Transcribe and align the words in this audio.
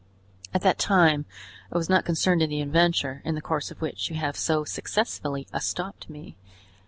At 0.51 0.63
that 0.63 0.79
time 0.79 1.27
I 1.71 1.77
was 1.77 1.87
not 1.87 2.05
concerned 2.05 2.41
in 2.41 2.49
the 2.49 2.61
adventure, 2.63 3.21
in 3.23 3.35
the 3.35 3.39
course 3.41 3.69
of 3.69 3.81
which 3.81 4.09
you 4.09 4.15
have 4.15 4.35
so 4.35 4.63
successfully 4.63 5.47
estopped 5.53 6.09
me! 6.09 6.35